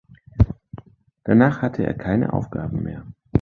Danach 1.25 1.61
hatte 1.61 1.85
er 1.85 1.93
keine 1.93 2.33
Aufgabe 2.33 2.75
mehr. 2.75 3.05